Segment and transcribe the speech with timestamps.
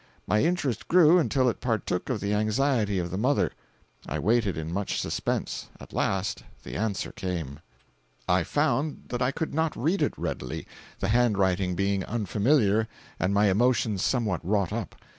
[0.25, 3.51] My interest grew, until it partook of the anxiety of the mother.
[4.07, 7.59] I waited in much suspense.—At last the answer came.
[8.27, 10.65] 509.jpg (127K) "I found that I could not read it readily,
[10.97, 12.87] the handwriting being unfamiliar
[13.19, 14.95] and my emotions somewhat wrought up.